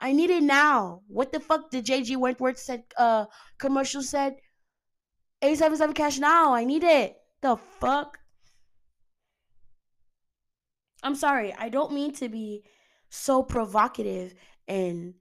I 0.03 0.13
need 0.13 0.31
it 0.31 0.43
now. 0.43 1.03
What 1.07 1.33
the 1.33 1.39
fuck 1.39 1.71
did 1.71 1.87
JG 1.87 2.17
Wentworth 2.17 2.59
said 2.59 2.83
uh 2.99 3.27
commercial 3.59 4.03
said? 4.03 4.35
877 5.43 5.95
cash 5.95 6.19
now. 6.19 6.53
I 6.53 6.65
need 6.65 6.83
it. 6.83 7.17
The 7.41 7.57
fuck? 7.57 8.19
I'm 11.05 11.15
sorry. 11.15 11.55
I 11.57 11.69
don't 11.69 11.93
mean 11.93 12.13
to 12.15 12.29
be 12.29 12.65
so 13.11 13.45
provocative 13.45 14.35
and 14.67 15.15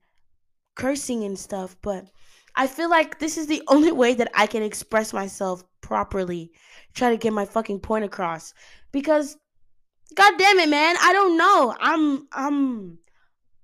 cursing 0.74 1.22
and 1.24 1.38
stuff, 1.38 1.76
but 1.80 2.06
I 2.56 2.66
feel 2.66 2.90
like 2.90 3.20
this 3.20 3.38
is 3.38 3.46
the 3.46 3.62
only 3.68 3.92
way 3.92 4.14
that 4.14 4.30
I 4.34 4.48
can 4.48 4.64
express 4.64 5.12
myself 5.12 5.62
properly. 5.80 6.50
Try 6.94 7.10
to 7.10 7.16
get 7.16 7.32
my 7.32 7.44
fucking 7.44 7.80
point 7.80 8.04
across. 8.04 8.52
Because 8.90 9.36
god 10.14 10.34
damn 10.38 10.58
it, 10.58 10.68
man, 10.68 10.96
I 11.00 11.12
don't 11.12 11.38
know. 11.38 11.76
I'm 11.78 12.26
I'm 12.32 12.98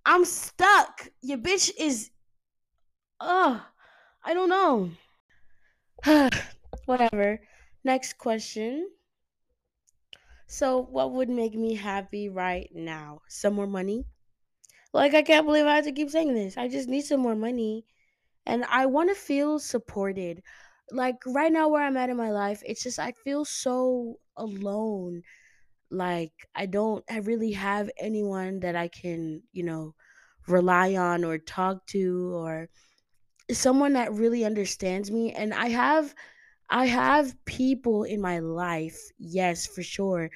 I'm 0.09 0.25
stuck. 0.25 1.11
Your 1.21 1.37
bitch 1.37 1.71
is. 1.79 2.11
Ugh. 3.21 3.61
I 4.25 4.33
don't 4.33 4.49
know. 4.49 4.91
Whatever. 6.87 7.41
Next 7.85 8.17
question. 8.17 8.89
So, 10.47 10.81
what 10.81 11.13
would 11.13 11.29
make 11.29 11.53
me 11.53 11.75
happy 11.75 12.31
right 12.31 12.71
now? 12.75 13.21
Some 13.29 13.53
more 13.53 13.67
money? 13.67 14.07
Like, 14.95 15.13
I 15.13 15.21
can't 15.21 15.45
believe 15.45 15.67
I 15.67 15.75
have 15.77 15.85
to 15.85 15.93
keep 15.93 16.09
saying 16.09 16.33
this. 16.33 16.57
I 16.57 16.69
just 16.69 16.89
need 16.89 17.03
some 17.03 17.21
more 17.21 17.37
money. 17.37 17.85
And 18.47 18.65
I 18.65 18.87
want 18.87 19.11
to 19.11 19.15
feel 19.15 19.59
supported. 19.59 20.43
Like, 20.91 21.17
right 21.27 21.53
now, 21.53 21.69
where 21.69 21.85
I'm 21.85 21.99
at 21.99 22.09
in 22.09 22.17
my 22.17 22.31
life, 22.31 22.63
it's 22.65 22.83
just, 22.83 22.99
I 22.99 23.13
feel 23.13 23.45
so 23.45 24.21
alone 24.39 25.23
like 25.91 26.33
I 26.55 26.67
don't 26.67 27.05
I 27.11 27.19
really 27.19 27.53
have 27.53 27.91
anyone 27.99 28.61
that 28.61 28.77
I 28.77 28.89
can, 28.89 29.43
you 29.53 29.65
know, 29.65 29.95
rely 30.51 30.97
on 30.97 31.25
or 31.25 31.39
talk 31.39 31.87
to 31.89 32.33
or 32.35 32.69
someone 33.51 33.95
that 33.95 34.13
really 34.13 34.45
understands 34.45 35.11
me 35.11 35.33
and 35.33 35.55
I 35.55 35.69
have 35.69 36.15
I 36.71 36.87
have 36.87 37.45
people 37.47 38.05
in 38.05 38.21
my 38.21 38.41
life. 38.41 38.99
Yes, 39.19 39.67
for 39.67 39.83
sure. 39.83 40.31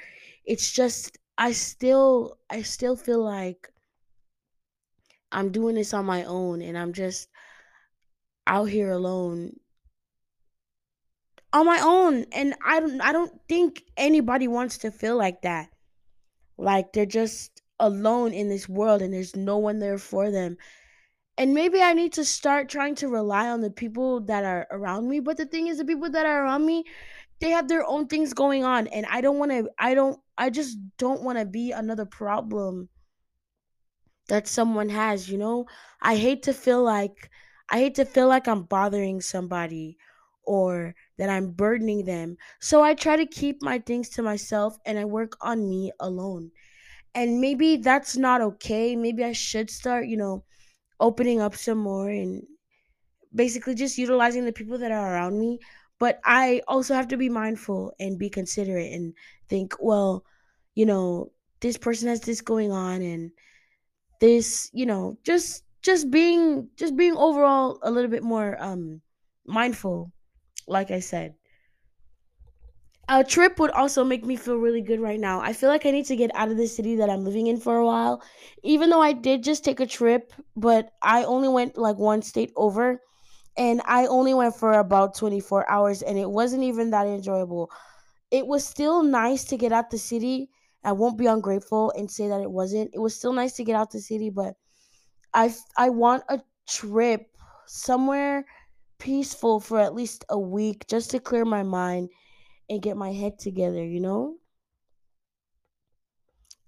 It's 0.44 0.72
just 0.72 1.18
I 1.38 1.52
still 1.52 2.38
I 2.50 2.62
still 2.62 2.96
feel 2.96 3.22
like 3.24 3.72
I'm 5.32 5.50
doing 5.50 5.74
this 5.74 5.94
on 5.94 6.04
my 6.04 6.24
own 6.24 6.62
and 6.62 6.76
I'm 6.78 6.92
just 6.92 7.28
out 8.46 8.68
here 8.68 8.90
alone 8.90 9.58
on 11.52 11.66
my 11.66 11.80
own 11.82 12.24
and 12.32 12.54
I 12.64 12.80
don't 12.80 13.00
I 13.00 13.12
don't 13.12 13.40
think 13.48 13.82
anybody 13.96 14.48
wants 14.48 14.78
to 14.78 14.90
feel 14.90 15.16
like 15.16 15.42
that. 15.42 15.70
Like 16.58 16.92
they're 16.92 17.06
just 17.06 17.61
alone 17.78 18.32
in 18.32 18.48
this 18.48 18.68
world 18.68 19.02
and 19.02 19.12
there's 19.12 19.36
no 19.36 19.58
one 19.58 19.78
there 19.78 19.98
for 19.98 20.30
them. 20.30 20.56
And 21.38 21.54
maybe 21.54 21.80
I 21.80 21.94
need 21.94 22.12
to 22.14 22.24
start 22.24 22.68
trying 22.68 22.94
to 22.96 23.08
rely 23.08 23.48
on 23.48 23.62
the 23.62 23.70
people 23.70 24.20
that 24.22 24.44
are 24.44 24.66
around 24.70 25.08
me, 25.08 25.20
but 25.20 25.36
the 25.36 25.46
thing 25.46 25.66
is 25.66 25.78
the 25.78 25.84
people 25.84 26.10
that 26.10 26.26
are 26.26 26.44
around 26.44 26.66
me, 26.66 26.84
they 27.40 27.50
have 27.50 27.68
their 27.68 27.84
own 27.86 28.06
things 28.06 28.34
going 28.34 28.64
on 28.64 28.86
and 28.88 29.06
I 29.06 29.20
don't 29.20 29.38
want 29.38 29.50
to 29.50 29.68
I 29.78 29.94
don't 29.94 30.20
I 30.38 30.50
just 30.50 30.78
don't 30.98 31.22
want 31.22 31.38
to 31.38 31.44
be 31.44 31.72
another 31.72 32.04
problem 32.06 32.88
that 34.28 34.46
someone 34.46 34.88
has, 34.88 35.28
you 35.28 35.38
know? 35.38 35.66
I 36.00 36.16
hate 36.16 36.42
to 36.44 36.52
feel 36.52 36.82
like 36.82 37.30
I 37.68 37.78
hate 37.78 37.94
to 37.96 38.04
feel 38.04 38.28
like 38.28 38.46
I'm 38.46 38.64
bothering 38.64 39.20
somebody 39.20 39.96
or 40.44 40.94
that 41.18 41.30
I'm 41.30 41.52
burdening 41.52 42.04
them. 42.04 42.36
So 42.60 42.82
I 42.82 42.94
try 42.94 43.16
to 43.16 43.26
keep 43.26 43.62
my 43.62 43.78
things 43.78 44.08
to 44.10 44.22
myself 44.22 44.78
and 44.84 44.98
I 44.98 45.04
work 45.04 45.36
on 45.40 45.68
me 45.68 45.92
alone. 46.00 46.50
And 47.14 47.40
maybe 47.40 47.76
that's 47.76 48.16
not 48.16 48.40
okay. 48.40 48.96
Maybe 48.96 49.24
I 49.24 49.32
should 49.32 49.70
start, 49.70 50.06
you 50.06 50.16
know, 50.16 50.44
opening 51.00 51.40
up 51.40 51.56
some 51.56 51.78
more 51.78 52.08
and 52.10 52.44
basically 53.34 53.74
just 53.74 53.98
utilizing 53.98 54.44
the 54.44 54.52
people 54.52 54.78
that 54.78 54.92
are 54.92 55.14
around 55.14 55.38
me. 55.38 55.60
But 55.98 56.20
I 56.24 56.62
also 56.68 56.94
have 56.94 57.08
to 57.08 57.16
be 57.16 57.28
mindful 57.28 57.94
and 58.00 58.18
be 58.18 58.30
considerate 58.30 58.92
and 58.92 59.14
think, 59.48 59.74
well, 59.80 60.24
you 60.74 60.86
know, 60.86 61.32
this 61.60 61.78
person 61.78 62.08
has 62.08 62.20
this 62.22 62.40
going 62.40 62.72
on 62.72 63.02
and 63.02 63.32
this, 64.20 64.70
you 64.72 64.86
know, 64.86 65.18
just 65.24 65.64
just 65.82 66.10
being 66.10 66.68
just 66.76 66.96
being 66.96 67.16
overall 67.16 67.78
a 67.82 67.90
little 67.90 68.10
bit 68.10 68.22
more 68.22 68.56
um 68.62 69.00
mindful 69.46 70.12
like 70.68 70.90
I 70.90 71.00
said. 71.00 71.34
A 73.08 73.22
trip 73.22 73.58
would 73.60 73.70
also 73.70 74.02
make 74.04 74.24
me 74.24 74.36
feel 74.36 74.56
really 74.56 74.80
good 74.80 74.98
right 75.00 75.20
now. 75.20 75.40
I 75.40 75.52
feel 75.52 75.68
like 75.68 75.86
I 75.86 75.90
need 75.92 76.06
to 76.06 76.16
get 76.16 76.34
out 76.34 76.50
of 76.50 76.56
the 76.56 76.66
city 76.66 76.96
that 76.96 77.10
I'm 77.10 77.24
living 77.24 77.46
in 77.46 77.58
for 77.58 77.76
a 77.76 77.86
while. 77.86 78.22
Even 78.62 78.90
though 78.90 79.00
I 79.02 79.12
did 79.12 79.42
just 79.44 79.64
take 79.64 79.80
a 79.80 79.86
trip, 79.86 80.32
but 80.56 80.92
I 81.02 81.24
only 81.24 81.48
went 81.48 81.76
like 81.76 81.96
one 81.96 82.22
state 82.22 82.52
over 82.56 83.00
and 83.56 83.82
I 83.84 84.06
only 84.06 84.34
went 84.34 84.56
for 84.56 84.72
about 84.72 85.14
24 85.16 85.70
hours 85.70 86.02
and 86.02 86.18
it 86.18 86.30
wasn't 86.30 86.64
even 86.64 86.90
that 86.90 87.06
enjoyable. 87.06 87.70
It 88.30 88.46
was 88.46 88.64
still 88.64 89.02
nice 89.02 89.44
to 89.46 89.56
get 89.56 89.72
out 89.72 89.90
the 89.90 89.98
city. 89.98 90.50
I 90.84 90.92
won't 90.92 91.18
be 91.18 91.26
ungrateful 91.26 91.92
and 91.92 92.10
say 92.10 92.28
that 92.28 92.40
it 92.40 92.50
wasn't. 92.50 92.90
It 92.94 93.00
was 93.00 93.14
still 93.16 93.32
nice 93.32 93.54
to 93.54 93.64
get 93.64 93.76
out 93.76 93.90
the 93.92 94.00
city, 94.00 94.30
but 94.30 94.56
I 95.34 95.54
I 95.76 95.90
want 95.90 96.24
a 96.28 96.40
trip 96.68 97.36
somewhere 97.66 98.46
peaceful 98.98 99.60
for 99.60 99.78
at 99.80 99.94
least 99.94 100.24
a 100.28 100.38
week 100.38 100.86
just 100.88 101.10
to 101.10 101.20
clear 101.20 101.44
my 101.44 101.62
mind 101.62 102.10
and 102.68 102.82
get 102.82 102.96
my 102.96 103.12
head 103.12 103.38
together, 103.38 103.84
you 103.84 104.00
know? 104.00 104.36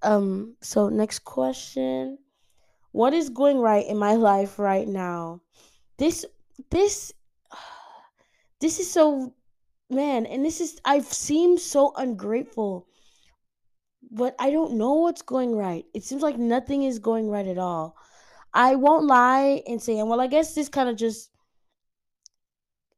Um 0.02 0.56
so 0.60 0.88
next 0.88 1.20
question. 1.20 2.18
What 2.92 3.14
is 3.14 3.30
going 3.30 3.58
right 3.58 3.86
in 3.86 3.98
my 3.98 4.14
life 4.14 4.58
right 4.58 4.86
now? 4.86 5.40
This 5.98 6.24
this 6.70 7.12
this 8.60 8.78
is 8.78 8.90
so 8.90 9.34
man, 9.90 10.26
and 10.26 10.44
this 10.44 10.60
is 10.60 10.80
I've 10.84 11.06
seemed 11.06 11.60
so 11.60 11.92
ungrateful. 11.96 12.86
But 14.10 14.36
I 14.38 14.50
don't 14.50 14.74
know 14.74 14.94
what's 14.94 15.22
going 15.22 15.56
right. 15.56 15.84
It 15.94 16.04
seems 16.04 16.22
like 16.22 16.38
nothing 16.38 16.84
is 16.84 16.98
going 16.98 17.28
right 17.28 17.46
at 17.46 17.58
all. 17.58 17.96
I 18.52 18.76
won't 18.76 19.06
lie 19.06 19.62
and 19.66 19.82
say, 19.82 19.98
and 19.98 20.08
well, 20.08 20.20
I 20.20 20.28
guess 20.28 20.54
this 20.54 20.68
kind 20.68 20.88
of 20.88 20.96
just 20.96 21.30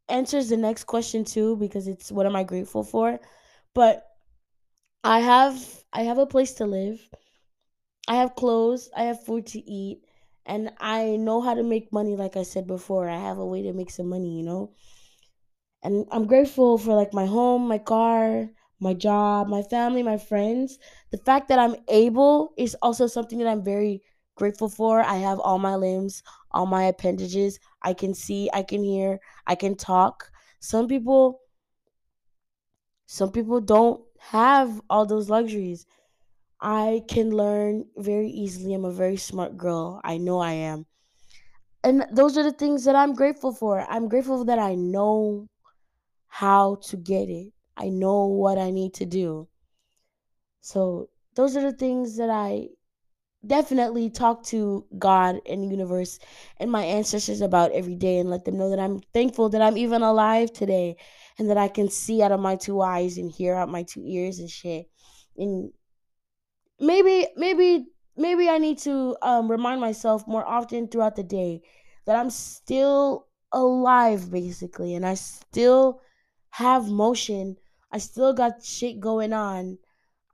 answers 0.09 0.49
the 0.49 0.57
next 0.57 0.85
question 0.85 1.25
too 1.25 1.57
because 1.57 1.89
it's 1.89 2.13
what 2.13 2.27
am 2.27 2.37
I 2.37 2.45
grateful 2.45 2.83
for? 2.85 3.21
But 3.75 4.05
I 5.05 5.21
have 5.21 5.85
I 5.93 6.03
have 6.03 6.19
a 6.19 6.27
place 6.27 6.53
to 6.55 6.67
live. 6.67 7.09
I 8.09 8.17
have 8.17 8.35
clothes, 8.35 8.91
I 8.97 9.05
have 9.05 9.25
food 9.25 9.47
to 9.49 9.61
eat, 9.61 10.05
and 10.45 10.73
I 10.81 11.17
know 11.17 11.41
how 11.41 11.55
to 11.55 11.63
make 11.63 11.93
money 11.93 12.17
like 12.17 12.37
I 12.37 12.43
said 12.43 12.67
before. 12.67 13.09
I 13.09 13.19
have 13.19 13.39
a 13.39 13.47
way 13.47 13.63
to 13.63 13.73
make 13.73 13.91
some 13.93 14.09
money, 14.09 14.37
you 14.37 14.43
know? 14.43 14.75
And 15.83 16.07
I'm 16.11 16.27
grateful 16.27 16.77
for 16.79 16.95
like 16.95 17.13
my 17.15 17.27
home, 17.27 17.67
my 17.69 17.79
car, 17.79 18.51
my 18.81 18.93
job, 18.95 19.49
my 19.49 19.63
family, 19.63 20.03
my 20.03 20.19
friends. 20.19 20.79
The 21.11 21.19
fact 21.19 21.49
that 21.49 21.59
I'm 21.59 21.77
able 21.89 22.53
is 22.59 22.77
also 22.83 23.07
something 23.07 23.39
that 23.39 23.49
I'm 23.49 23.63
very 23.63 24.03
grateful 24.37 24.69
for. 24.69 25.01
I 25.01 25.17
have 25.17 25.41
all 25.41 25.59
my 25.59 25.75
limbs, 25.75 26.23
all 26.53 26.67
my 26.67 26.85
appendages. 26.85 27.59
I 27.83 27.95
can 27.95 28.15
see, 28.15 28.49
I 28.53 28.63
can 28.63 28.85
hear, 28.85 29.19
I 29.47 29.55
can 29.57 29.77
talk. 29.77 30.31
Some 30.61 30.89
people 30.89 31.41
some 33.07 33.31
people 33.31 33.61
don't 33.61 34.03
have 34.19 34.81
all 34.91 35.07
those 35.07 35.31
luxuries. 35.31 35.87
I 36.61 37.03
can 37.09 37.31
learn 37.31 37.85
very 37.97 38.29
easily. 38.29 38.75
I'm 38.75 38.85
a 38.85 38.91
very 38.91 39.17
smart 39.17 39.57
girl. 39.57 40.01
I 40.05 40.19
know 40.19 40.41
I 40.41 40.53
am. 40.53 40.87
And 41.85 42.05
those 42.11 42.37
are 42.37 42.43
the 42.43 42.53
things 42.53 42.85
that 42.85 42.97
I'm 42.97 43.15
grateful 43.15 43.53
for. 43.53 43.87
I'm 43.89 44.09
grateful 44.09 44.45
that 44.47 44.59
I 44.59 44.75
know 44.75 45.47
how 46.27 46.77
to 46.87 46.97
get 46.97 47.29
it. 47.29 47.53
I 47.77 47.91
know 47.91 48.27
what 48.27 48.59
I 48.59 48.71
need 48.71 48.95
to 48.95 49.07
do. 49.07 49.49
So, 50.61 51.09
those 51.37 51.57
are 51.57 51.63
the 51.63 51.77
things 51.77 52.17
that 52.17 52.31
I 52.31 52.69
definitely 53.47 54.11
talk 54.11 54.43
to 54.45 54.85
God 54.99 55.41
and 55.47 55.63
the 55.63 55.69
universe 55.69 56.19
and 56.59 56.71
my 56.71 56.85
ancestors 56.85 57.41
about 57.41 57.73
every 57.73 57.95
day 57.95 58.19
and 58.19 58.31
let 58.31 58.45
them 58.45 58.59
know 58.59 58.71
that 58.71 58.79
I'm 58.79 59.01
thankful 59.15 59.49
that 59.51 59.63
I'm 59.63 59.77
even 59.77 60.03
alive 60.03 60.53
today 60.53 60.97
and 61.39 61.51
that 61.51 61.57
I 61.57 61.69
can 61.69 61.89
see 61.89 62.23
out 62.23 62.33
of 62.33 62.41
my 62.41 62.57
two 62.57 62.81
eyes 62.81 63.19
and 63.19 63.31
hear 63.31 63.55
out 63.55 63.69
my 63.69 63.83
two 63.83 64.03
ears 64.07 64.39
and 64.39 64.51
shit. 64.51 64.91
And 65.37 65.73
maybe 66.81 67.27
maybe 67.37 67.87
maybe 68.17 68.49
I 68.49 68.59
need 68.59 68.79
to 68.79 69.17
um, 69.23 69.51
remind 69.51 69.81
myself 69.81 70.27
more 70.27 70.47
often 70.47 70.89
throughout 70.89 71.17
the 71.17 71.23
day 71.23 71.63
that 72.07 72.17
I'm 72.17 72.31
still 72.31 73.27
alive 73.53 74.31
basically 74.31 74.95
and 74.95 75.07
I 75.07 75.15
still 75.15 76.01
have 76.51 76.89
motion. 76.89 77.57
I 77.93 77.99
still 77.99 78.33
got 78.33 78.65
shit 78.65 79.01
going 79.01 79.33
on. 79.33 79.79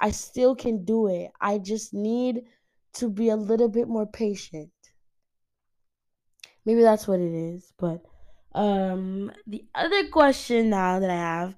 I 0.00 0.11
still 0.11 0.57
can 0.57 0.85
do 0.85 1.07
it. 1.07 1.31
I 1.40 1.59
just 1.59 1.95
need 1.95 2.42
to 2.94 3.08
be 3.08 3.28
a 3.28 3.37
little 3.37 3.68
bit 3.68 3.88
more 3.88 4.06
patient. 4.06 4.70
Maybe 6.64 6.82
that's 6.82 7.08
what 7.08 7.20
it 7.20 7.32
is. 7.32 7.72
But 7.78 8.02
um, 8.54 9.32
the 9.46 9.64
other 9.75 10.08
question 10.08 10.70
now 10.70 11.00
that 11.00 11.11
I 11.11 11.16
have 11.16 11.56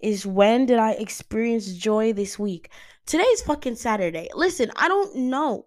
is 0.00 0.26
when 0.26 0.66
did 0.66 0.78
I 0.78 0.92
experience 0.92 1.72
joy 1.74 2.12
this 2.12 2.38
week? 2.38 2.70
Today's 3.06 3.42
fucking 3.42 3.76
Saturday. 3.76 4.28
Listen, 4.34 4.70
I 4.76 4.88
don't 4.88 5.16
know. 5.16 5.66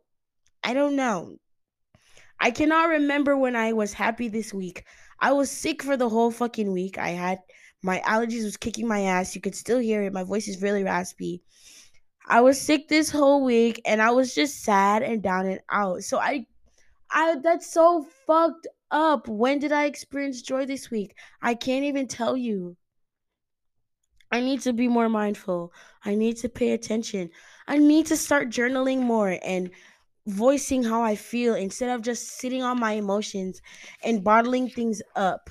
I 0.64 0.74
don't 0.74 0.96
know. 0.96 1.38
I 2.40 2.52
cannot 2.52 2.90
remember 2.90 3.36
when 3.36 3.56
I 3.56 3.74
was 3.74 3.94
happy 3.94 4.28
this 4.28 4.54
week. 4.54 4.86
I 5.20 5.32
was 5.32 5.50
sick 5.50 5.82
for 5.82 5.98
the 5.98 6.10
whole 6.10 6.32
fucking 6.32 6.72
week. 6.72 6.98
I 6.98 7.10
had 7.10 7.40
my 7.82 8.00
allergies 8.06 8.44
was 8.44 8.58
kicking 8.58 8.88
my 8.88 9.02
ass. 9.02 9.36
You 9.36 9.42
could 9.42 9.56
still 9.56 9.80
hear 9.80 10.04
it. 10.04 10.14
My 10.14 10.24
voice 10.24 10.48
is 10.48 10.62
really 10.62 10.84
raspy. 10.84 11.42
I 12.28 12.42
was 12.42 12.60
sick 12.60 12.88
this 12.88 13.10
whole 13.10 13.44
week 13.44 13.82
and 13.86 14.02
I 14.02 14.12
was 14.12 14.36
just 14.36 14.64
sad 14.64 15.02
and 15.02 15.24
down 15.24 15.48
and 15.48 15.62
out. 15.70 16.04
So 16.04 16.20
I 16.20 16.46
I 17.10 17.36
that's 17.42 17.72
so 17.72 18.06
fucked 18.26 18.68
up. 18.92 19.28
When 19.28 19.60
did 19.60 19.72
I 19.72 19.86
experience 19.86 20.42
joy 20.42 20.66
this 20.66 20.92
week? 20.92 21.16
I 21.42 21.54
can't 21.54 21.86
even 21.86 22.08
tell 22.08 22.36
you. 22.36 22.76
I 24.32 24.42
need 24.42 24.62
to 24.62 24.74
be 24.74 24.90
more 24.90 25.08
mindful. 25.08 25.72
I 26.04 26.16
need 26.16 26.36
to 26.38 26.50
pay 26.50 26.72
attention. 26.72 27.30
I 27.68 27.78
need 27.78 28.08
to 28.08 28.18
start 28.18 28.50
journaling 28.50 29.00
more 29.00 29.40
and 29.44 29.70
voicing 30.26 30.84
how 30.84 31.02
I 31.02 31.16
feel 31.16 31.56
instead 31.56 31.90
of 31.90 32.02
just 32.02 32.28
sitting 32.40 32.62
on 32.62 32.80
my 32.80 32.94
emotions 32.94 33.62
and 34.04 34.24
bottling 34.24 34.70
things 34.70 35.02
up. 35.16 35.50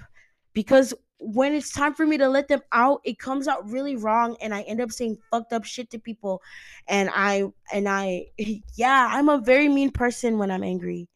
Because 0.53 0.93
when 1.19 1.55
it's 1.55 1.73
time 1.73 1.95
for 1.95 2.07
me 2.07 2.19
to 2.19 2.29
let 2.29 2.49
them 2.49 2.61
out, 2.73 3.01
it 3.05 3.19
comes 3.19 3.49
out 3.49 3.69
really 3.71 3.97
wrong 3.97 4.37
and 4.41 4.55
I 4.55 4.63
end 4.63 4.81
up 4.81 4.93
saying 4.93 5.19
fucked 5.31 5.53
up 5.53 5.65
shit 5.65 5.91
to 5.91 5.99
people. 5.99 6.43
And 6.89 7.11
I 7.13 7.45
and 7.73 7.89
I 7.89 8.27
yeah, 8.77 9.09
I'm 9.11 9.29
a 9.29 9.39
very 9.39 9.69
mean 9.69 9.91
person 9.91 10.39
when 10.39 10.51
I'm 10.51 10.63
angry. 10.63 11.09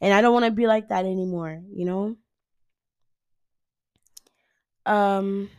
And 0.00 0.14
I 0.14 0.22
don't 0.22 0.32
want 0.32 0.46
to 0.46 0.50
be 0.50 0.66
like 0.66 0.88
that 0.88 1.04
anymore, 1.04 1.60
you 1.72 1.84
know? 1.84 2.16
Um 4.86 5.50